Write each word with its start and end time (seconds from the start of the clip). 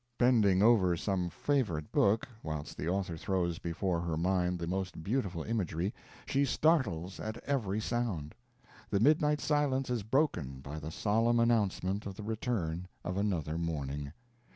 Bending 0.17 0.63
over 0.63 0.97
some 0.97 1.29
favorite 1.29 1.91
book, 1.91 2.27
whilst 2.41 2.75
the 2.75 2.89
author 2.89 3.15
throws 3.17 3.59
before 3.59 4.01
her 4.01 4.17
mind 4.17 4.57
the 4.57 4.65
most 4.65 5.03
beautiful 5.03 5.43
imagery, 5.43 5.93
she 6.25 6.43
startles 6.43 7.19
at 7.19 7.37
every 7.43 7.79
sound. 7.79 8.33
The 8.89 8.99
midnight 8.99 9.39
silence 9.39 9.91
is 9.91 10.01
broken 10.01 10.59
by 10.59 10.79
the 10.79 10.89
solemn 10.89 11.39
announcement 11.39 12.07
of 12.07 12.15
the 12.15 12.23
return 12.23 12.87
of 13.03 13.15
another 13.15 13.59
morning. 13.59 14.11